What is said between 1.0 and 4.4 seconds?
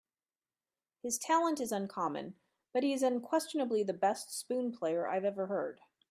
His talent is uncommon, but he is unquestionably the best